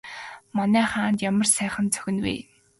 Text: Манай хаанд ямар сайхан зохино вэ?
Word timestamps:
Манай 0.57 0.85
хаанд 0.91 1.17
ямар 1.29 1.47
сайхан 1.55 1.87
зохино 1.93 2.21
вэ? 2.25 2.35